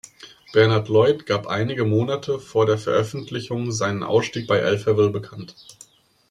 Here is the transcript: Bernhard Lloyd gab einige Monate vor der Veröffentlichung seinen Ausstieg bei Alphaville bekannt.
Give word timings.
Bernhard 0.51 0.89
Lloyd 0.89 1.27
gab 1.27 1.45
einige 1.45 1.85
Monate 1.85 2.39
vor 2.39 2.65
der 2.65 2.79
Veröffentlichung 2.79 3.71
seinen 3.71 4.01
Ausstieg 4.01 4.47
bei 4.47 4.63
Alphaville 4.65 5.11
bekannt. 5.11 5.53